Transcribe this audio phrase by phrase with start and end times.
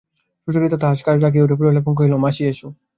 [0.43, 2.67] সুচরিতা তাহার কাজ রাখিয়া উঠিয়া পড়িল এবং কহিল, মাসি, এসো।